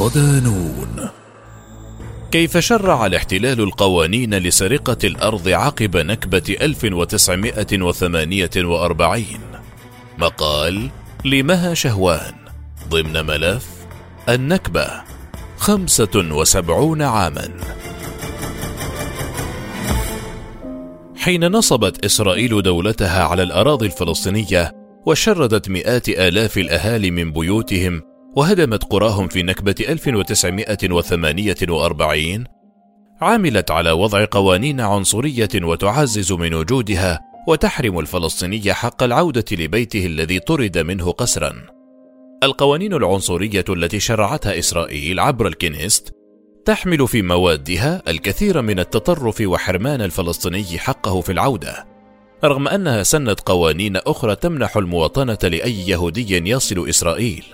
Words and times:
صدانون 0.00 1.08
كيف 2.30 2.58
شرع 2.58 3.06
الاحتلال 3.06 3.60
القوانين 3.60 4.34
لسرقة 4.34 4.96
الأرض 5.04 5.48
عقب 5.48 5.96
نكبة 5.96 6.56
1948 6.60 9.24
مقال 10.18 10.90
لمها 11.24 11.74
شهوان 11.74 12.34
ضمن 12.88 13.26
ملف 13.26 13.66
النكبة 14.28 14.90
خمسة 15.56 16.10
وسبعون 16.14 17.02
عاما. 17.02 17.50
حين 21.16 21.46
نصبت 21.46 22.04
إسرائيل 22.04 22.62
دولتها 22.62 23.24
على 23.24 23.42
الأراضي 23.42 23.86
الفلسطينية 23.86 24.72
وشردت 25.06 25.68
مئات 25.68 26.08
آلاف 26.08 26.58
الأهالي 26.58 27.10
من 27.10 27.32
بيوتهم 27.32 28.09
وهدمت 28.36 28.84
قراهم 28.84 29.28
في 29.28 29.42
نكبة 29.42 29.74
1948 29.88 32.44
عملت 33.20 33.70
على 33.70 33.90
وضع 33.90 34.26
قوانين 34.30 34.80
عنصرية 34.80 35.48
وتعزز 35.54 36.32
من 36.32 36.54
وجودها 36.54 37.20
وتحرم 37.48 37.98
الفلسطيني 37.98 38.72
حق 38.72 39.02
العودة 39.02 39.44
لبيته 39.52 40.06
الذي 40.06 40.38
طرد 40.38 40.78
منه 40.78 41.10
قسرا. 41.10 41.52
القوانين 42.42 42.94
العنصرية 42.94 43.64
التي 43.68 44.00
شرعتها 44.00 44.58
إسرائيل 44.58 45.20
عبر 45.20 45.46
الكنيست 45.46 46.14
تحمل 46.64 47.08
في 47.08 47.22
موادها 47.22 48.02
الكثير 48.08 48.62
من 48.62 48.78
التطرف 48.78 49.40
وحرمان 49.40 50.02
الفلسطيني 50.02 50.78
حقه 50.78 51.20
في 51.20 51.32
العودة، 51.32 51.86
رغم 52.44 52.68
أنها 52.68 53.02
سنت 53.02 53.40
قوانين 53.40 53.96
أخرى 53.96 54.36
تمنح 54.36 54.76
المواطنة 54.76 55.38
لأي 55.42 55.88
يهودي 55.88 56.50
يصل 56.50 56.88
إسرائيل. 56.88 57.44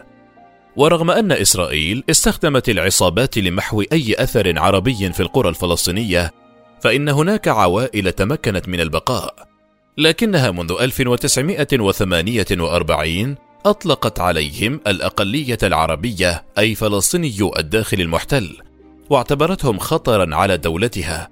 ورغم 0.76 1.10
أن 1.10 1.32
إسرائيل 1.32 2.04
استخدمت 2.10 2.68
العصابات 2.68 3.38
لمحو 3.38 3.82
أي 3.92 4.14
أثر 4.18 4.58
عربي 4.58 5.12
في 5.12 5.20
القرى 5.20 5.48
الفلسطينية، 5.48 6.32
فإن 6.80 7.08
هناك 7.08 7.48
عوائل 7.48 8.12
تمكنت 8.12 8.68
من 8.68 8.80
البقاء، 8.80 9.48
لكنها 9.98 10.50
منذ 10.50 10.76
1948 10.80 13.36
أطلقت 13.66 14.20
عليهم 14.20 14.80
الأقلية 14.86 15.58
العربية 15.62 16.44
أي 16.58 16.74
فلسطينيو 16.74 17.54
الداخل 17.58 18.00
المحتل، 18.00 18.56
واعتبرتهم 19.10 19.78
خطرا 19.78 20.36
على 20.36 20.56
دولتها، 20.56 21.30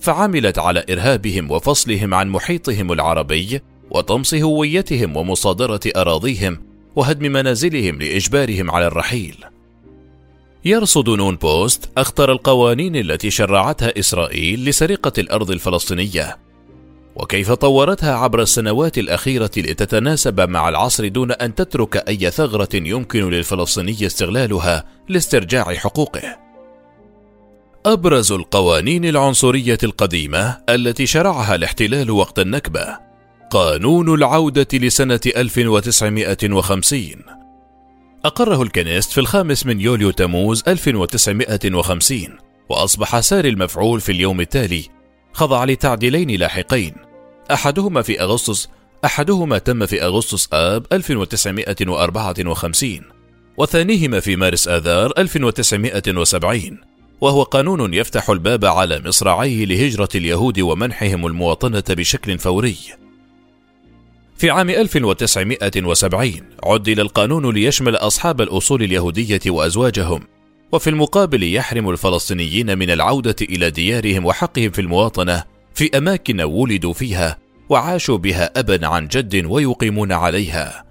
فعملت 0.00 0.58
على 0.58 0.84
إرهابهم 0.90 1.50
وفصلهم 1.50 2.14
عن 2.14 2.28
محيطهم 2.28 2.92
العربي، 2.92 3.60
وطمس 3.90 4.34
هويتهم 4.34 5.16
ومصادرة 5.16 5.80
أراضيهم 5.96 6.73
وهدم 6.96 7.32
منازلهم 7.32 7.98
لإجبارهم 7.98 8.70
على 8.70 8.86
الرحيل. 8.86 9.44
يرصد 10.64 11.08
نون 11.08 11.36
بوست 11.36 11.88
أخطر 11.98 12.32
القوانين 12.32 12.96
التي 12.96 13.30
شرعتها 13.30 13.98
إسرائيل 13.98 14.64
لسرقة 14.64 15.12
الأرض 15.18 15.50
الفلسطينية 15.50 16.38
وكيف 17.16 17.52
طورتها 17.52 18.14
عبر 18.14 18.42
السنوات 18.42 18.98
الأخيرة 18.98 19.50
لتتناسب 19.56 20.40
مع 20.40 20.68
العصر 20.68 21.08
دون 21.08 21.32
أن 21.32 21.54
تترك 21.54 21.96
أي 22.08 22.30
ثغرة 22.30 22.68
يمكن 22.74 23.30
للفلسطيني 23.30 24.06
استغلالها 24.06 24.84
لاسترجاع 25.08 25.74
حقوقه. 25.74 26.36
أبرز 27.86 28.32
القوانين 28.32 29.04
العنصرية 29.04 29.78
القديمة 29.82 30.58
التي 30.68 31.06
شرعها 31.06 31.54
الاحتلال 31.54 32.10
وقت 32.10 32.38
النكبة 32.38 33.03
قانون 33.54 34.14
العودة 34.14 34.66
لسنة 34.72 35.20
1950 35.26 37.04
أقره 38.24 38.62
الكنيست 38.62 39.12
في 39.12 39.20
الخامس 39.20 39.66
من 39.66 39.80
يوليو 39.80 40.10
تموز 40.10 40.62
1950 40.68 42.38
وأصبح 42.68 43.20
ساري 43.20 43.48
المفعول 43.48 44.00
في 44.00 44.12
اليوم 44.12 44.40
التالي. 44.40 44.84
خضع 45.32 45.64
لتعديلين 45.64 46.30
لاحقين. 46.30 46.94
أحدهما 47.52 48.02
في 48.02 48.20
أغسطس 48.20 48.68
أحدهما 49.04 49.58
تم 49.58 49.86
في 49.86 50.02
أغسطس 50.02 50.48
آب 50.52 50.86
1954 50.92 53.00
وثانيهما 53.56 54.20
في 54.20 54.36
مارس 54.36 54.68
آذار 54.68 55.12
1970 55.18 56.78
وهو 57.20 57.42
قانون 57.42 57.94
يفتح 57.94 58.30
الباب 58.30 58.64
على 58.64 59.02
مصراعيه 59.04 59.64
لهجرة 59.64 60.08
اليهود 60.14 60.60
ومنحهم 60.60 61.26
المواطنة 61.26 61.84
بشكل 61.88 62.38
فوري. 62.38 62.76
في 64.36 64.50
عام 64.50 64.70
1970 64.70 66.32
عدل 66.64 67.00
القانون 67.00 67.54
ليشمل 67.54 67.96
أصحاب 67.96 68.40
الأصول 68.40 68.82
اليهودية 68.82 69.40
وأزواجهم، 69.46 70.20
وفي 70.72 70.90
المقابل 70.90 71.54
يحرم 71.54 71.90
الفلسطينيين 71.90 72.78
من 72.78 72.90
العودة 72.90 73.36
إلى 73.42 73.70
ديارهم 73.70 74.26
وحقهم 74.26 74.70
في 74.70 74.80
المواطنة 74.80 75.44
في 75.74 75.98
أماكن 75.98 76.40
ولدوا 76.40 76.92
فيها 76.92 77.38
وعاشوا 77.68 78.18
بها 78.18 78.60
أبا 78.60 78.86
عن 78.86 79.08
جد 79.08 79.46
ويقيمون 79.46 80.12
عليها. 80.12 80.84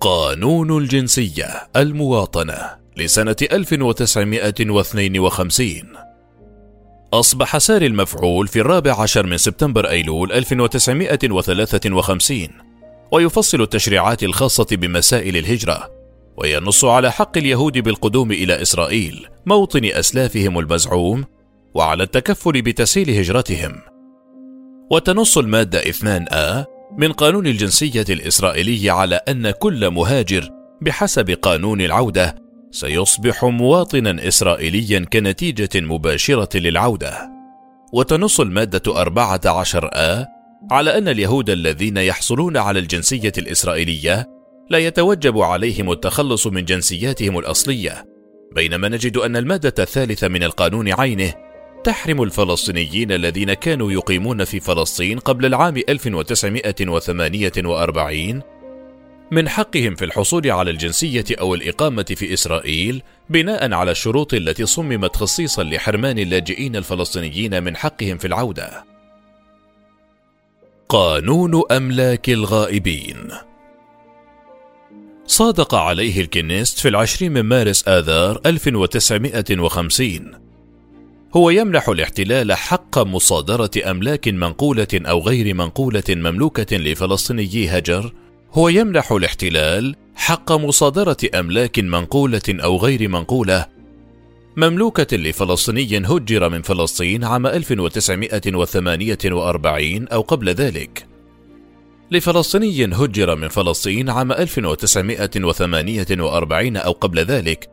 قانون 0.00 0.78
الجنسية 0.78 1.68
المواطنة 1.76 2.70
لسنة 2.96 3.36
1952 3.52 6.03
أصبح 7.20 7.58
ساري 7.58 7.86
المفعول 7.86 8.48
في 8.48 8.60
الرابع 8.60 9.02
عشر 9.02 9.26
من 9.26 9.36
سبتمبر 9.36 9.90
أيلول 9.90 10.32
1953 10.32 12.48
ويفصل 13.12 13.62
التشريعات 13.62 14.22
الخاصة 14.22 14.66
بمسائل 14.70 15.36
الهجرة 15.36 15.90
وينص 16.36 16.84
على 16.84 17.12
حق 17.12 17.38
اليهود 17.38 17.78
بالقدوم 17.78 18.32
إلى 18.32 18.62
إسرائيل 18.62 19.26
موطن 19.46 19.84
أسلافهم 19.84 20.58
المزعوم 20.58 21.24
وعلى 21.74 22.02
التكفل 22.02 22.62
بتسهيل 22.62 23.10
هجرتهم. 23.10 23.80
وتنص 24.90 25.38
المادة 25.38 25.82
2A 25.82 26.64
من 26.98 27.12
قانون 27.12 27.46
الجنسية 27.46 28.04
الإسرائيلي 28.10 28.90
على 28.90 29.16
أن 29.16 29.50
كل 29.50 29.90
مهاجر 29.90 30.50
بحسب 30.82 31.30
قانون 31.30 31.80
العودة 31.80 32.43
سيصبح 32.74 33.44
مواطنا 33.44 34.28
إسرائيليا 34.28 35.06
كنتيجة 35.12 35.68
مباشرة 35.74 36.58
للعودة. 36.58 37.30
وتنص 37.92 38.40
المادة 38.40 39.00
14 39.00 39.90
آ 39.92 40.26
على 40.70 40.98
أن 40.98 41.08
اليهود 41.08 41.50
الذين 41.50 41.96
يحصلون 41.96 42.56
على 42.56 42.78
الجنسية 42.78 43.32
الإسرائيلية 43.38 44.28
لا 44.70 44.78
يتوجب 44.78 45.38
عليهم 45.38 45.92
التخلص 45.92 46.46
من 46.46 46.64
جنسياتهم 46.64 47.38
الأصلية 47.38 48.04
بينما 48.54 48.88
نجد 48.88 49.16
أن 49.16 49.36
المادة 49.36 49.74
الثالثة 49.78 50.28
من 50.28 50.42
القانون 50.42 50.92
عينه 50.92 51.34
تحرم 51.84 52.22
الفلسطينيين 52.22 53.12
الذين 53.12 53.54
كانوا 53.54 53.92
يقيمون 53.92 54.44
في 54.44 54.60
فلسطين 54.60 55.18
قبل 55.18 55.46
العام 55.46 55.76
1948 55.88 58.42
من 59.34 59.48
حقهم 59.48 59.94
في 59.94 60.04
الحصول 60.04 60.50
على 60.50 60.70
الجنسية 60.70 61.24
أو 61.40 61.54
الإقامة 61.54 62.04
في 62.16 62.34
إسرائيل 62.34 63.02
بناء 63.30 63.72
على 63.72 63.90
الشروط 63.90 64.34
التي 64.34 64.66
صممت 64.66 65.16
خصيصا 65.16 65.62
لحرمان 65.62 66.18
اللاجئين 66.18 66.76
الفلسطينيين 66.76 67.62
من 67.62 67.76
حقهم 67.76 68.18
في 68.18 68.26
العودة. 68.26 68.84
قانون 70.88 71.62
أملاك 71.70 72.30
الغائبين 72.30 73.28
صادق 75.26 75.74
عليه 75.74 76.20
الكنيست 76.20 76.78
في 76.78 76.88
العشرين 76.88 77.32
من 77.32 77.40
مارس 77.40 77.88
آذار 77.88 78.40
1950 78.46 80.32
هو 81.36 81.50
يمنح 81.50 81.88
الاحتلال 81.88 82.52
حق 82.52 82.98
مصادرة 82.98 83.70
أملاك 83.90 84.28
منقولة 84.28 84.88
أو 84.94 85.20
غير 85.20 85.54
منقولة 85.54 86.04
مملوكة 86.08 86.76
لفلسطينيي 86.76 87.68
هجر 87.68 88.12
هو 88.54 88.68
يمنح 88.68 89.12
الاحتلال 89.12 89.96
حق 90.14 90.52
مصادرة 90.52 91.16
أملاك 91.34 91.78
منقولة 91.78 92.42
أو 92.48 92.76
غير 92.76 93.08
منقولة. 93.08 93.66
مملوكة 94.56 95.16
لفلسطيني 95.16 95.98
هجر 95.98 96.48
من 96.48 96.62
فلسطين 96.62 97.24
عام 97.24 97.46
1948 97.46 100.08
أو 100.08 100.20
قبل 100.20 100.48
ذلك. 100.48 101.06
لفلسطيني 102.10 102.84
هجر 102.84 103.36
من 103.36 103.48
فلسطين 103.48 104.10
عام 104.10 104.32
1948 104.32 106.76
أو 106.76 106.92
قبل 106.92 107.18
ذلك 107.18 107.70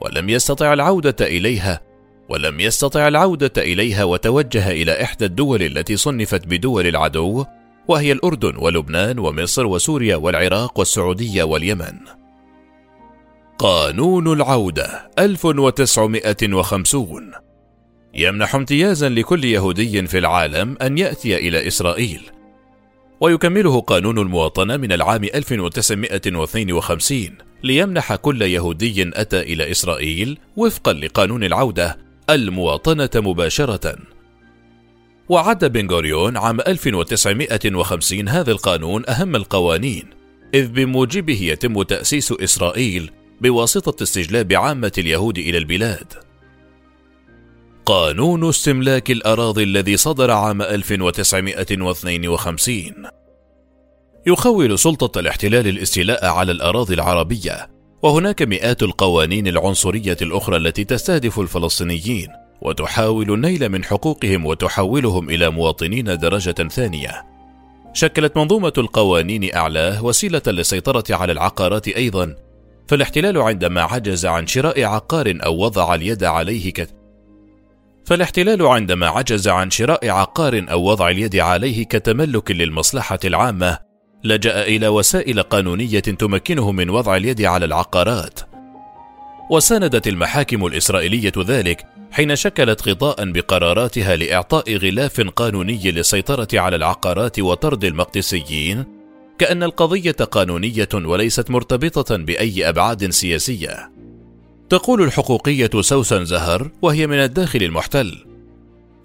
ولم 0.00 0.28
يستطع 0.28 0.72
العودة 0.72 1.26
إليها 1.26 1.80
ولم 2.28 2.60
يستطع 2.60 3.08
العودة 3.08 3.52
إليها 3.58 4.04
وتوجه 4.04 4.70
إلى 4.70 5.02
إحدى 5.02 5.24
الدول 5.24 5.62
التي 5.62 5.96
صنفت 5.96 6.46
بدول 6.46 6.86
العدو 6.86 7.44
وهي 7.88 8.12
الأردن 8.12 8.56
ولبنان 8.56 9.18
ومصر 9.18 9.66
وسوريا 9.66 10.16
والعراق 10.16 10.78
والسعودية 10.78 11.42
واليمن. 11.42 11.98
قانون 13.58 14.32
العودة 14.32 15.10
1950 15.18 17.32
يمنح 18.14 18.54
امتيازا 18.54 19.08
لكل 19.08 19.44
يهودي 19.44 20.06
في 20.06 20.18
العالم 20.18 20.76
أن 20.82 20.98
يأتي 20.98 21.36
إلى 21.36 21.66
إسرائيل، 21.66 22.20
ويكمله 23.20 23.80
قانون 23.80 24.18
المواطنة 24.18 24.76
من 24.76 24.92
العام 24.92 25.24
1952 25.24 27.30
ليمنح 27.62 28.14
كل 28.14 28.42
يهودي 28.42 29.10
أتى 29.14 29.40
إلى 29.40 29.70
إسرائيل 29.70 30.38
وفقا 30.56 30.92
لقانون 30.92 31.44
العودة 31.44 31.98
المواطنة 32.30 33.10
مباشرة. 33.14 33.96
وعد 35.28 35.64
بن 35.64 35.90
غوريون 35.90 36.36
عام 36.36 36.60
1950 36.60 38.28
هذا 38.28 38.52
القانون 38.52 39.08
أهم 39.08 39.36
القوانين، 39.36 40.10
إذ 40.54 40.68
بموجبه 40.68 41.42
يتم 41.42 41.82
تأسيس 41.82 42.32
إسرائيل 42.32 43.10
بواسطة 43.40 44.02
استجلاب 44.02 44.52
عامة 44.52 44.92
اليهود 44.98 45.38
إلى 45.38 45.58
البلاد. 45.58 46.12
قانون 47.86 48.48
استملاك 48.48 49.10
الأراضي 49.10 49.62
الذي 49.62 49.96
صدر 49.96 50.30
عام 50.30 50.62
1952 50.62 52.92
يخول 54.26 54.78
سلطة 54.78 55.20
الاحتلال 55.20 55.68
الاستيلاء 55.68 56.26
على 56.26 56.52
الأراضي 56.52 56.94
العربية، 56.94 57.70
وهناك 58.02 58.42
مئات 58.42 58.82
القوانين 58.82 59.46
العنصرية 59.46 60.16
الأخرى 60.22 60.56
التي 60.56 60.84
تستهدف 60.84 61.40
الفلسطينيين، 61.40 62.28
وتحاول 62.60 63.32
النيل 63.32 63.68
من 63.68 63.84
حقوقهم 63.84 64.46
وتحولهم 64.46 65.30
إلى 65.30 65.50
مواطنين 65.50 66.18
درجة 66.18 66.68
ثانية. 66.68 67.24
شكلت 67.92 68.36
منظومة 68.36 68.72
القوانين 68.78 69.54
أعلاه 69.54 70.04
وسيلة 70.04 70.42
للسيطرة 70.46 71.04
على 71.10 71.32
العقارات 71.32 71.88
أيضا، 71.88 72.34
فالاحتلال 72.88 73.38
عندما 73.38 73.82
عجز 73.82 74.26
عن 74.26 74.46
شراء 74.46 74.84
عقار 74.84 75.38
أو 75.44 75.58
وضع 75.58 75.94
اليد 75.94 76.24
عليه 76.24 76.72
ك... 76.72 76.88
فالاحتلال 78.04 78.66
عندما 78.66 79.06
عجز 79.06 79.48
عن 79.48 79.70
شراء 79.70 80.08
عقار 80.08 80.66
أو 80.70 80.84
وضع 80.84 81.08
اليد 81.08 81.36
عليه 81.36 81.84
كتملك 81.84 82.50
للمصلحة 82.50 83.18
العامة 83.24 83.78
لجأ 84.24 84.62
إلى 84.62 84.88
وسائل 84.88 85.42
قانونية 85.42 86.00
تمكنه 86.00 86.72
من 86.72 86.90
وضع 86.90 87.16
اليد 87.16 87.42
على 87.42 87.64
العقارات. 87.64 88.40
وساندت 89.50 90.08
المحاكم 90.08 90.66
الإسرائيلية 90.66 91.32
ذلك 91.38 91.86
حين 92.14 92.36
شكلت 92.36 92.88
غطاء 92.88 93.32
بقراراتها 93.32 94.16
لإعطاء 94.16 94.76
غلاف 94.76 95.20
قانوني 95.20 95.90
للسيطرة 95.90 96.48
على 96.54 96.76
العقارات 96.76 97.40
وطرد 97.40 97.84
المقدسيين، 97.84 98.84
كأن 99.38 99.62
القضية 99.62 100.10
قانونية 100.12 100.88
وليست 100.94 101.50
مرتبطة 101.50 102.16
بأي 102.16 102.68
أبعاد 102.68 103.10
سياسية. 103.10 103.90
تقول 104.68 105.02
الحقوقية 105.02 105.70
سوسن 105.80 106.24
زهر 106.24 106.70
وهي 106.82 107.06
من 107.06 107.18
الداخل 107.18 107.62
المحتل: 107.62 108.24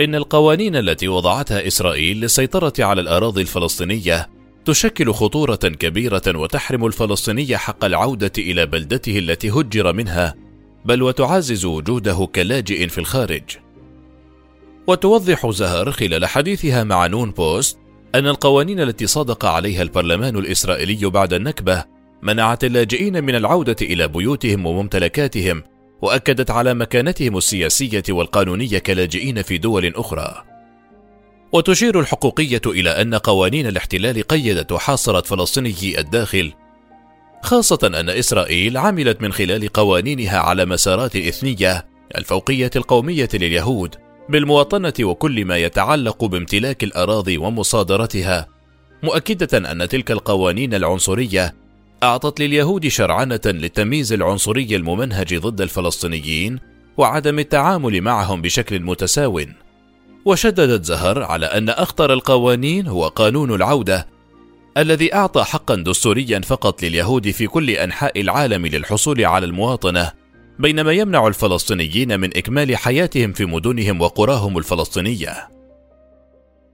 إن 0.02 0.16
القوانين 0.16 0.76
التي 0.76 1.08
وضعتها 1.08 1.68
إسرائيل 1.68 2.22
للسيطرة 2.22 2.74
على 2.80 3.02
الأراضي 3.02 3.42
الفلسطينية 3.42 4.30
تشكل 4.66 5.14
خطورة 5.14 5.56
كبيرة 5.56 6.22
وتحرم 6.28 6.86
الفلسطيني 6.86 7.58
حق 7.58 7.86
العودة 7.86 8.32
إلى 8.38 8.66
بلدته 8.66 9.20
التي 9.20 9.50
هجر 9.50 9.94
منها، 9.94 10.49
بل 10.86 11.04
وتعزز 11.04 11.66
وجوده 11.66 12.28
كلاجئ 12.36 12.88
في 12.88 12.98
الخارج. 12.98 13.44
وتوضح 14.88 15.50
زهر 15.50 15.92
خلال 15.92 16.26
حديثها 16.26 16.84
مع 16.84 17.08
نون 17.08 17.32
بوست 17.32 17.78
أن 18.16 18.28
القوانين 18.28 18.80
التي 18.80 19.08
صادق 19.08 19.46
عليها 19.46 19.82
البرلمان 19.82 20.38
الإسرائيلي 20.38 21.10
بعد 21.10 21.34
النكبة 21.34 21.86
منعت 22.22 22.64
اللاجئين 22.64 23.24
من 23.24 23.36
العودة 23.36 23.76
إلى 23.82 24.08
بيوتهم 24.08 24.66
وممتلكاتهم، 24.66 25.64
وأكدت 26.02 26.52
على 26.52 26.74
مكانتهم 26.74 27.38
السياسية 27.38 28.04
والقانونية 28.10 28.78
كلاجئين 28.78 29.42
في 29.42 29.58
دول 29.58 29.94
أخرى. 29.96 30.44
وتشير 31.52 32.00
الحقوقية 32.00 32.62
إلى 32.66 32.90
أن 32.90 33.16
قوانين 33.16 33.68
الاحتلال 33.68 34.24
قيدت 34.24 34.72
وحاصرت 34.72 35.26
فلسطيني 35.26 36.00
الداخل 36.00 36.54
خاصة 37.42 37.80
أن 37.84 38.10
إسرائيل 38.10 38.78
عملت 38.78 39.22
من 39.22 39.34
خلال 39.34 39.68
قوانينها 39.68 40.40
على 40.40 40.66
مسارات 40.66 41.16
إثنية 41.16 41.86
الفوقية 42.18 42.72
القومية 42.76 43.30
لليهود 43.34 43.96
بالمواطنة 44.30 44.94
وكل 45.02 45.46
ما 45.46 45.58
يتعلق 45.58 46.26
بامتلاك 46.26 46.84
الأراضي 46.84 47.38
ومصادرتها. 47.38 48.48
مؤكدة 49.04 49.72
أن 49.72 49.88
تلك 49.88 50.12
القوانين 50.12 50.74
العنصرية 50.74 51.56
أعطت 52.04 52.40
لليهود 52.40 52.88
شرعنة 52.88 53.42
للتمييز 53.46 54.14
العنصري 54.14 54.76
الممنهج 54.76 55.38
ضد 55.38 55.62
الفلسطينيين 55.62 56.60
وعدم 56.98 57.40
التعامل 57.40 58.02
معهم 58.02 58.42
بشكل 58.42 58.80
متساو. 58.80 59.42
وشددت 60.26 60.86
زهر 60.86 61.24
على 61.24 61.46
أن 61.46 61.70
أخطر 61.70 62.14
القوانين 62.14 62.88
هو 62.88 63.08
قانون 63.08 63.54
العودة 63.54 64.08
الذي 64.78 65.14
أعطى 65.14 65.44
حقا 65.44 65.76
دستوريا 65.76 66.40
فقط 66.40 66.84
لليهود 66.84 67.32
في 67.32 67.48
كل 67.48 67.70
أنحاء 67.70 68.22
العالم 68.22 68.66
للحصول 68.66 69.26
على 69.26 69.46
المواطنة 69.46 70.12
بينما 70.60 70.92
يمنع 70.92 71.28
الفلسطينيين 71.28 72.20
من 72.20 72.38
إكمال 72.38 72.78
حياتهم 72.78 73.34
في 73.34 73.46
مدنهم 73.46 74.02
وقراهم 74.02 74.58
الفلسطينية. 74.58 75.50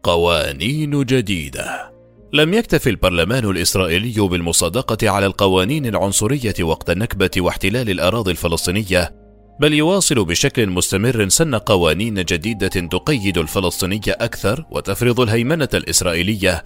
قوانين 0.04 1.04
جديدة 1.06 1.92
لم 2.34 2.54
يكتف 2.54 2.88
البرلمان 2.88 3.46
الإسرائيلي 3.46 4.28
بالمصادقة 4.28 5.10
على 5.10 5.26
القوانين 5.26 5.86
العنصرية 5.86 6.54
وقت 6.62 6.90
النكبة 6.90 7.32
واحتلال 7.38 7.90
الأراضي 7.90 8.32
الفلسطينية 8.32 9.16
بل 9.60 9.74
يواصل 9.74 10.26
بشكل 10.26 10.70
مستمر 10.70 11.30
سن 11.30 11.56
قوانين 11.56 12.14
جديدة 12.14 12.68
تقيد 12.68 13.38
الفلسطينية 13.38 14.02
أكثر 14.08 14.66
وتفرض 14.72 15.20
الهيمنة 15.20 15.70
الإسرائيلية 15.74 16.64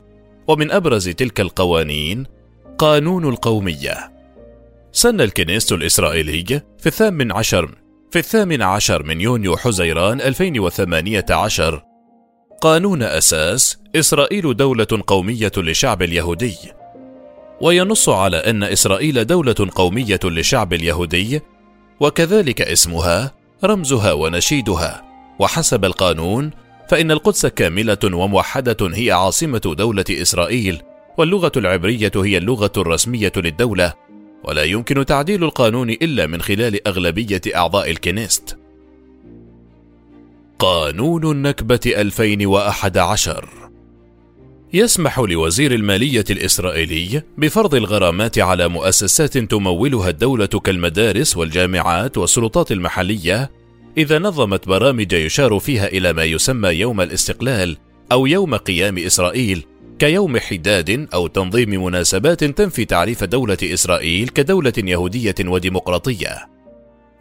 ومن 0.49 0.71
أبرز 0.71 1.09
تلك 1.09 1.41
القوانين 1.41 2.25
قانون 2.77 3.29
القومية. 3.29 4.11
سن 4.91 5.21
الكنيست 5.21 5.71
الإسرائيلي 5.71 6.61
في 6.79 6.87
الثامن 6.87 7.31
عشر 7.31 7.75
في 8.11 8.19
الثامن 8.19 8.61
عشر 8.61 9.03
من 9.03 9.21
يونيو 9.21 9.57
حزيران 9.57 10.21
2018 10.21 11.83
قانون 12.61 13.03
أساس 13.03 13.77
إسرائيل 13.95 14.57
دولة 14.57 14.87
قومية 15.07 15.51
للشعب 15.57 16.01
اليهودي. 16.01 16.57
وينص 17.61 18.09
على 18.09 18.37
أن 18.37 18.63
إسرائيل 18.63 19.25
دولة 19.25 19.69
قومية 19.75 20.19
للشعب 20.23 20.73
اليهودي 20.73 21.41
وكذلك 21.99 22.61
اسمها 22.61 23.31
رمزها 23.63 24.11
ونشيدها. 24.11 25.03
وحسب 25.39 25.85
القانون 25.85 26.51
فإن 26.89 27.11
القدس 27.11 27.45
كاملة 27.45 27.97
وموحدة 28.03 28.77
هي 28.81 29.11
عاصمة 29.11 29.75
دولة 29.77 30.05
إسرائيل 30.09 30.81
واللغة 31.17 31.51
العبرية 31.57 32.11
هي 32.15 32.37
اللغة 32.37 32.71
الرسمية 32.77 33.31
للدولة 33.37 33.93
ولا 34.43 34.63
يمكن 34.63 35.05
تعديل 35.05 35.43
القانون 35.43 35.89
إلا 35.89 36.27
من 36.27 36.41
خلال 36.41 36.87
أغلبية 36.87 37.41
أعضاء 37.55 37.91
الكنيست. 37.91 38.57
قانون 40.59 41.31
النكبة 41.31 41.79
2011 41.85 43.49
يسمح 44.73 45.19
لوزير 45.19 45.73
المالية 45.73 46.25
الإسرائيلي 46.29 47.21
بفرض 47.37 47.75
الغرامات 47.75 48.39
على 48.39 48.67
مؤسسات 48.67 49.37
تمولها 49.37 50.09
الدولة 50.09 50.45
كالمدارس 50.45 51.37
والجامعات 51.37 52.17
والسلطات 52.17 52.71
المحلية 52.71 53.51
إذا 53.97 54.19
نظمت 54.19 54.67
برامج 54.67 55.13
يشار 55.13 55.59
فيها 55.59 55.87
إلى 55.87 56.13
ما 56.13 56.23
يسمى 56.23 56.69
يوم 56.69 57.01
الاستقلال 57.01 57.77
أو 58.11 58.25
يوم 58.25 58.55
قيام 58.55 58.97
إسرائيل 58.97 59.65
كيوم 59.99 60.37
حداد 60.37 61.07
أو 61.13 61.27
تنظيم 61.27 61.83
مناسبات 61.83 62.43
تنفي 62.43 62.85
تعريف 62.85 63.23
دولة 63.23 63.57
إسرائيل 63.63 64.29
كدولة 64.29 64.73
يهودية 64.77 65.35
وديمقراطية. 65.45 66.49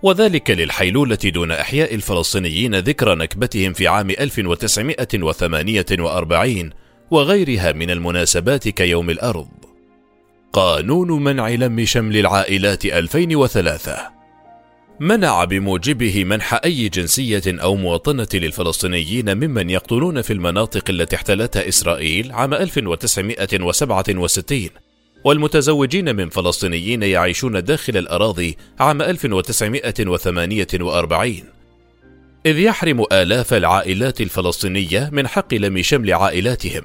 وذلك 0.03 0.51
للحيلولة 0.51 1.19
دون 1.25 1.53
إحياء 1.53 1.95
الفلسطينيين 1.95 2.75
ذكرى 2.75 3.15
نكبتهم 3.15 3.73
في 3.73 3.89
عام 3.89 4.11
1948 4.11 6.71
وغيرها 7.11 7.73
من 7.73 7.91
المناسبات 7.91 8.69
كيوم 8.69 9.11
الأرض. 9.11 9.49
قانون 10.53 11.25
منع 11.25 11.49
لم 11.49 11.85
شمل 11.85 12.17
العائلات 12.17 12.85
2003 12.85 14.18
منع 15.01 15.45
بموجبه 15.45 16.25
منح 16.25 16.61
أي 16.65 16.89
جنسية 16.89 17.43
أو 17.47 17.77
مواطنة 17.77 18.29
للفلسطينيين 18.35 19.37
ممن 19.37 19.71
يقتلون 19.71 20.23
في 20.23 20.33
المناطق 20.33 20.91
التي 20.91 21.17
احتلتها 21.17 21.69
إسرائيل 21.69 22.33
عام 22.33 22.55
1967 22.55 24.69
والمتزوجين 25.25 26.17
من 26.17 26.29
فلسطينيين 26.29 27.03
يعيشون 27.03 27.65
داخل 27.65 27.97
الأراضي 27.97 28.57
عام 28.81 29.03
1948 29.03 31.43
إذ 32.47 32.59
يحرم 32.59 33.05
آلاف 33.13 33.55
العائلات 33.55 34.21
الفلسطينية 34.21 35.11
من 35.13 35.29
حق 35.29 35.55
لم 35.55 35.83
شمل 35.83 36.13
عائلاتهم. 36.13 36.85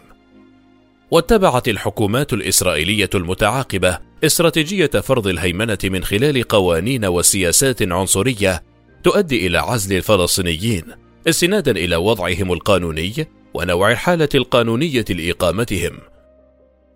واتبعت 1.11 1.67
الحكومات 1.67 2.33
الإسرائيلية 2.33 3.09
المتعاقبة 3.15 3.99
استراتيجية 4.23 4.87
فرض 4.87 5.27
الهيمنة 5.27 5.77
من 5.83 6.03
خلال 6.03 6.43
قوانين 6.43 7.05
وسياسات 7.05 7.81
عنصرية 7.81 8.63
تؤدي 9.03 9.47
إلى 9.47 9.57
عزل 9.57 9.97
الفلسطينيين 9.97 10.83
استنادا 11.27 11.71
إلى 11.71 11.95
وضعهم 11.95 12.53
القانوني 12.53 13.27
ونوع 13.53 13.91
الحالة 13.91 14.29
القانونية 14.35 15.05
لإقامتهم. 15.09 15.99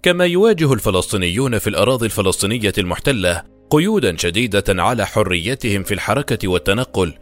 كما 0.04 0.26
يواجه 0.26 0.74
الفلسطينيون 0.74 1.58
في 1.58 1.68
الأراضي 1.68 2.06
الفلسطينية 2.06 2.74
المحتلة 2.78 3.44
قيودا 3.70 4.18
شديدة 4.18 4.64
على 4.70 5.06
حريتهم 5.06 5.84
في 5.84 5.94
الحركة 5.94 6.48
والتنقل 6.48 7.14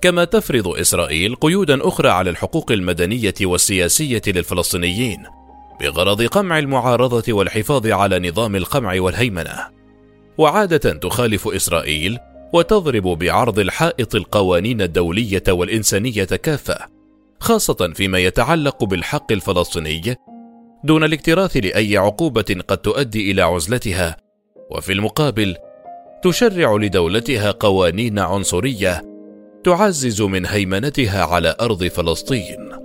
كما 0.00 0.24
تفرض 0.24 0.68
إسرائيل 0.68 1.34
قيودا 1.34 1.88
أخرى 1.88 2.08
على 2.08 2.30
الحقوق 2.30 2.72
المدنية 2.72 3.34
والسياسية 3.42 4.22
للفلسطينيين 4.26 5.22
بغرض 5.80 6.22
قمع 6.22 6.58
المعارضة 6.58 7.32
والحفاظ 7.32 7.86
على 7.86 8.28
نظام 8.30 8.56
القمع 8.56 9.00
والهيمنة. 9.00 9.54
وعادة 10.38 10.92
تخالف 10.92 11.48
إسرائيل 11.48 12.18
وتضرب 12.52 13.02
بعرض 13.02 13.58
الحائط 13.58 14.14
القوانين 14.14 14.82
الدولية 14.82 15.42
والإنسانية 15.48 16.24
كافة 16.24 16.78
خاصة 17.40 17.92
فيما 17.94 18.18
يتعلق 18.18 18.84
بالحق 18.84 19.32
الفلسطيني 19.32 20.16
دون 20.84 21.04
الاكتراث 21.04 21.56
لأي 21.56 21.96
عقوبة 21.96 22.62
قد 22.68 22.78
تؤدي 22.78 23.30
إلى 23.30 23.42
عزلتها. 23.42 24.16
وفي 24.70 24.92
المقابل 24.92 25.56
تشرع 26.24 26.76
لدولتها 26.76 27.50
قوانين 27.50 28.18
عنصرية 28.18 29.02
تعزز 29.64 30.22
من 30.22 30.46
هيمنتها 30.46 31.24
على 31.24 31.56
أرض 31.60 31.84
فلسطين. 31.84 32.81